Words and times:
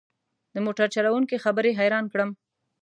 د 0.53 0.55
موټر 0.65 0.87
چلوونکي 0.95 1.37
خبرې 1.43 1.71
حيران 1.79 2.05
کړم. 2.13 2.29